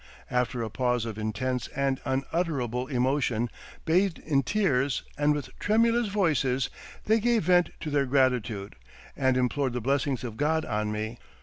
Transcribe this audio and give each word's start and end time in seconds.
After 0.31 0.63
a 0.63 0.69
pause 0.71 1.05
of 1.05 1.19
intense 1.19 1.67
and 1.75 2.01
unutterable 2.05 2.87
emotion, 2.87 3.49
bathed 3.85 4.17
in 4.17 4.41
tears, 4.41 5.03
and 5.15 5.31
with 5.35 5.51
tremulous 5.59 6.07
voices, 6.07 6.71
they 7.05 7.19
gave 7.19 7.43
vent 7.43 7.69
to 7.81 7.91
their 7.91 8.07
gratitude, 8.07 8.77
and 9.15 9.37
implored 9.37 9.73
the 9.73 9.79
blessings 9.79 10.23
of 10.23 10.37
God 10.37 10.65
on 10.65 10.91
me. 10.91 11.19